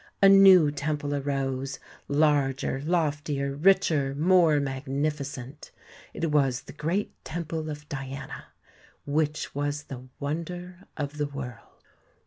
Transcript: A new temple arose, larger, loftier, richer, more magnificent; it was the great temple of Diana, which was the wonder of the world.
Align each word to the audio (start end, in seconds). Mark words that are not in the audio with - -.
A 0.19 0.27
new 0.27 0.71
temple 0.71 1.13
arose, 1.13 1.77
larger, 2.07 2.81
loftier, 2.83 3.53
richer, 3.55 4.15
more 4.15 4.59
magnificent; 4.59 5.69
it 6.11 6.31
was 6.31 6.61
the 6.61 6.73
great 6.73 7.13
temple 7.23 7.69
of 7.69 7.87
Diana, 7.87 8.45
which 9.05 9.53
was 9.53 9.83
the 9.83 10.07
wonder 10.19 10.85
of 10.97 11.19
the 11.19 11.27
world. 11.27 11.83